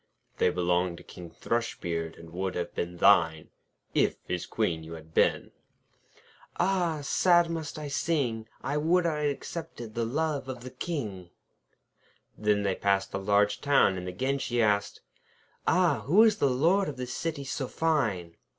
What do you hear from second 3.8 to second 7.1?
If his Queen you had been.' 'Ah!